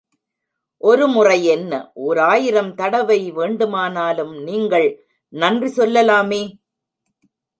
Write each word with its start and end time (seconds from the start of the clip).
ஒரு 0.81 1.07
முறை 1.07 1.45
என்ன, 1.45 1.91
ஓராயிரம் 1.93 2.71
தடவை 2.73 3.31
வேண்டுமானலும் 3.31 4.33
நீங்கள் 4.43 4.87
நன்றி 5.33 5.69
சொல்லலாமே? 5.75 6.41